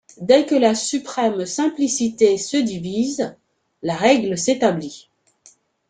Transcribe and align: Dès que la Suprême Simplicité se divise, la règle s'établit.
Dès 0.19 0.47
que 0.47 0.55
la 0.55 0.73
Suprême 0.73 1.45
Simplicité 1.45 2.35
se 2.39 2.57
divise, 2.57 3.35
la 3.83 3.95
règle 3.95 4.35
s'établit. 4.35 5.11